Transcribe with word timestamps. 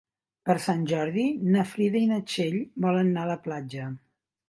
Per 0.49 0.55
Sant 0.63 0.81
Jordi 0.91 1.27
na 1.57 1.67
Frida 1.75 2.01
i 2.01 2.09
na 2.15 2.19
Txell 2.33 2.59
volen 2.89 3.15
anar 3.15 3.27
a 3.29 3.33
la 3.37 3.41
platja. 3.49 3.97